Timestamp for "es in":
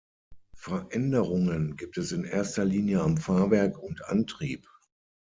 1.99-2.23